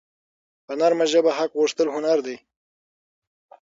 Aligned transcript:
په 0.65 0.71
نرمه 0.79 1.05
ژبه 1.11 1.31
حق 1.37 1.51
غوښتل 1.59 1.87
هنر 1.95 2.19
دی. 2.25 2.37